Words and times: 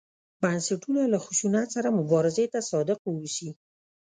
بنسټونه 0.41 1.01
له 1.13 1.17
خشونت 1.25 1.67
سره 1.75 1.89
مبارزې 1.99 2.45
ته 2.53 2.59
صادق 2.69 2.99
واوسي. 3.03 3.49